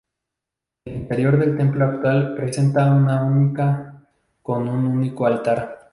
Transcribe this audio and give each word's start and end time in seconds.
En 0.83 0.93
el 0.95 0.99
interior 1.01 1.37
del 1.37 1.55
templo 1.55 1.85
actual 1.85 2.33
presenta 2.33 2.91
una 2.91 3.23
única 3.23 4.01
con 4.41 4.67
un 4.67 4.87
único 4.87 5.27
altar. 5.27 5.79